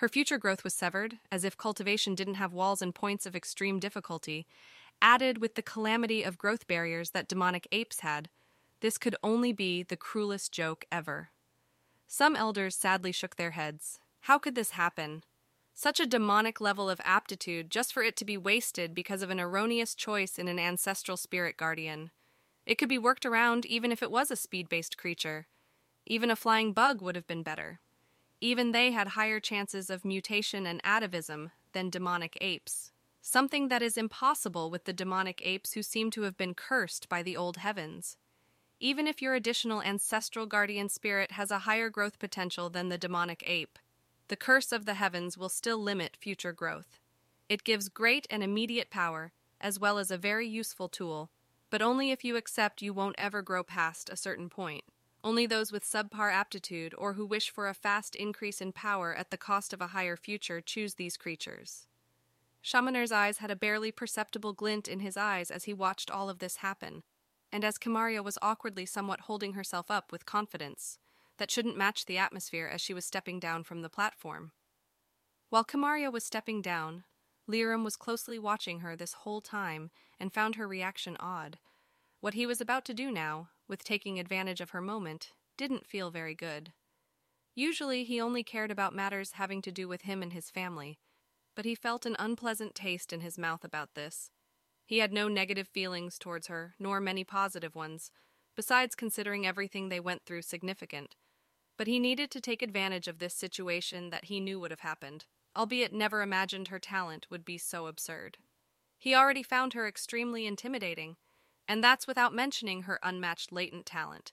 [0.00, 3.78] Her future growth was severed, as if cultivation didn't have walls and points of extreme
[3.78, 4.46] difficulty.
[5.02, 8.30] Added with the calamity of growth barriers that demonic apes had,
[8.80, 11.32] this could only be the cruelest joke ever.
[12.06, 13.98] Some elders sadly shook their heads.
[14.20, 15.22] How could this happen?
[15.74, 19.38] Such a demonic level of aptitude just for it to be wasted because of an
[19.38, 22.10] erroneous choice in an ancestral spirit guardian.
[22.64, 25.46] It could be worked around even if it was a speed based creature.
[26.06, 27.80] Even a flying bug would have been better.
[28.40, 32.92] Even they had higher chances of mutation and atavism than demonic apes.
[33.20, 37.22] Something that is impossible with the demonic apes who seem to have been cursed by
[37.22, 38.16] the old heavens.
[38.80, 43.44] Even if your additional ancestral guardian spirit has a higher growth potential than the demonic
[43.46, 43.78] ape,
[44.28, 46.98] the curse of the heavens will still limit future growth.
[47.50, 51.30] It gives great and immediate power, as well as a very useful tool,
[51.68, 54.84] but only if you accept you won't ever grow past a certain point.
[55.22, 59.30] Only those with subpar aptitude or who wish for a fast increase in power at
[59.30, 61.86] the cost of a higher future choose these creatures.
[62.62, 66.38] Shamaner's eyes had a barely perceptible glint in his eyes as he watched all of
[66.38, 67.02] this happen,
[67.52, 70.98] and as Kamaria was awkwardly somewhat holding herself up with confidence
[71.38, 74.52] that shouldn't match the atmosphere as she was stepping down from the platform.
[75.48, 77.04] While Kamaria was stepping down,
[77.48, 81.58] Leerum was closely watching her this whole time and found her reaction odd.
[82.20, 86.10] What he was about to do now, with taking advantage of her moment, didn't feel
[86.10, 86.72] very good.
[87.54, 90.98] Usually he only cared about matters having to do with him and his family,
[91.54, 94.30] but he felt an unpleasant taste in his mouth about this.
[94.84, 98.10] He had no negative feelings towards her, nor many positive ones,
[98.56, 101.14] besides considering everything they went through significant.
[101.78, 105.26] But he needed to take advantage of this situation that he knew would have happened,
[105.56, 108.38] albeit never imagined her talent would be so absurd.
[108.98, 111.16] He already found her extremely intimidating,
[111.70, 114.32] and that's without mentioning her unmatched latent talent.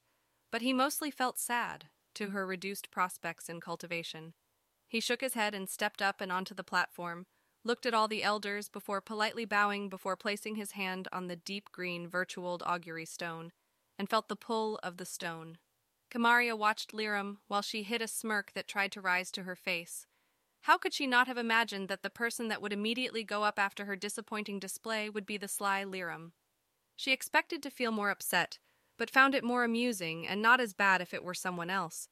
[0.52, 1.86] But he mostly felt sad
[2.16, 4.34] to her reduced prospects in cultivation.
[4.88, 7.28] He shook his head and stepped up and onto the platform,
[7.64, 11.72] looked at all the elders before politely bowing before placing his hand on the deep
[11.72, 13.52] green virtual augury stone,
[14.00, 15.60] and felt the pull of the stone.
[16.10, 20.08] Kamaria watched Leerum while she hid a smirk that tried to rise to her face.
[20.62, 23.86] How could she not have imagined that the person that would immediately go up after
[23.86, 26.32] her disappointing display would be the sly Leerum?
[26.98, 28.58] She expected to feel more upset,
[28.98, 32.10] but found it more amusing and not as bad if it were someone else.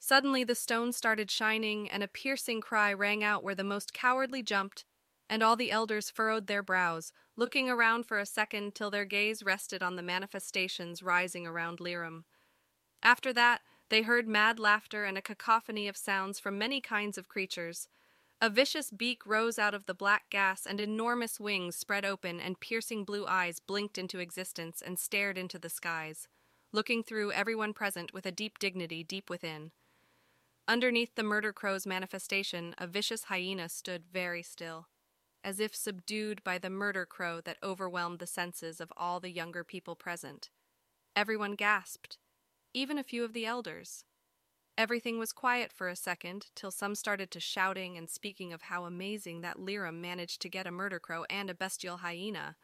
[0.00, 4.42] Suddenly the stone started shining, and a piercing cry rang out where the most cowardly
[4.42, 4.84] jumped,
[5.28, 9.44] and all the elders furrowed their brows, looking around for a second till their gaze
[9.44, 12.24] rested on the manifestations rising around Leerum.
[13.02, 13.60] After that,
[13.90, 17.86] they heard mad laughter and a cacophony of sounds from many kinds of creatures.
[18.42, 22.58] A vicious beak rose out of the black gas, and enormous wings spread open, and
[22.58, 26.26] piercing blue eyes blinked into existence and stared into the skies,
[26.72, 29.72] looking through everyone present with a deep dignity deep within.
[30.66, 34.86] Underneath the murder crow's manifestation, a vicious hyena stood very still,
[35.44, 39.64] as if subdued by the murder crow that overwhelmed the senses of all the younger
[39.64, 40.48] people present.
[41.14, 42.16] Everyone gasped,
[42.72, 44.04] even a few of the elders.
[44.80, 48.86] Everything was quiet for a second, till some started to shouting and speaking of how
[48.86, 52.56] amazing that Leerum managed to get a murder crow and a bestial hyena,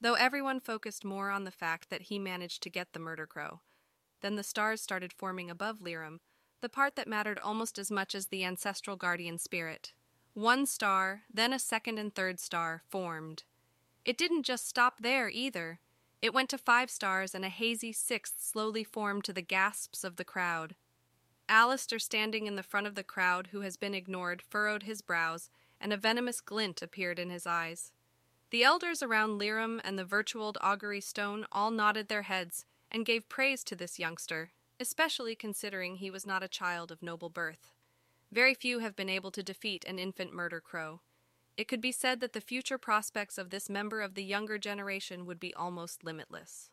[0.00, 3.60] though everyone focused more on the fact that he managed to get the murder crow.
[4.22, 6.20] Then the stars started forming above Leerum,
[6.62, 9.92] the part that mattered almost as much as the ancestral guardian spirit.
[10.32, 13.42] One star, then a second and third star, formed.
[14.06, 15.80] It didn't just stop there either.
[16.22, 20.16] It went to five stars, and a hazy sixth slowly formed to the gasps of
[20.16, 20.74] the crowd.
[21.48, 25.50] Alistair, standing in the front of the crowd who has been ignored, furrowed his brows,
[25.80, 27.92] and a venomous glint appeared in his eyes.
[28.50, 33.28] The elders around Leerum and the virtual augury stone all nodded their heads and gave
[33.28, 34.50] praise to this youngster,
[34.80, 37.72] especially considering he was not a child of noble birth.
[38.30, 41.00] Very few have been able to defeat an infant murder crow.
[41.56, 45.26] It could be said that the future prospects of this member of the younger generation
[45.26, 46.70] would be almost limitless.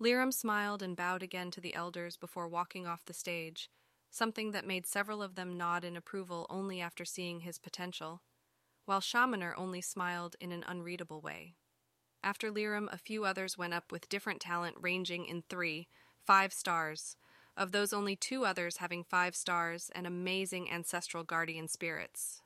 [0.00, 3.70] Leerum smiled and bowed again to the elders before walking off the stage,
[4.12, 8.20] something that made several of them nod in approval only after seeing his potential,
[8.84, 11.54] while Shamaner only smiled in an unreadable way.
[12.22, 15.88] After Leerum, a few others went up with different talent ranging in three,
[16.24, 17.16] five stars,
[17.56, 22.41] of those only two others having five stars and amazing ancestral guardian spirits.